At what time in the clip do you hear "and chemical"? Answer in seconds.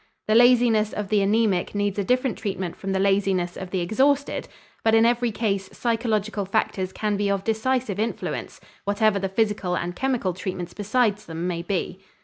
9.77-10.33